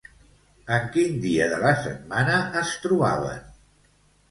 [0.77, 3.49] En quin dia de la setmana es trobaven?